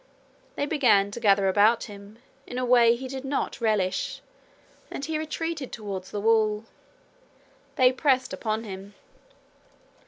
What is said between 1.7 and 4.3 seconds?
him in a way he did not relish,